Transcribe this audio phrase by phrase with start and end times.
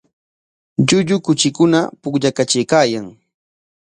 [0.87, 3.05] Llullu kuchikuna pukllaykatraykaayan.